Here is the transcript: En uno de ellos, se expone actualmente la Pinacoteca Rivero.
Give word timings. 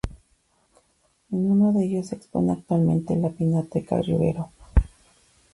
En 1.31 1.51
uno 1.51 1.71
de 1.73 1.85
ellos, 1.85 2.07
se 2.07 2.15
expone 2.15 2.53
actualmente 2.53 3.15
la 3.15 3.29
Pinacoteca 3.29 4.01
Rivero. 4.01 4.51